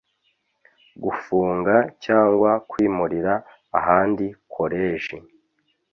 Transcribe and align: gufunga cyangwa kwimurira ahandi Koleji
gufunga 1.03 1.75
cyangwa 2.03 2.51
kwimurira 2.69 3.33
ahandi 3.79 4.25
Koleji 4.53 5.17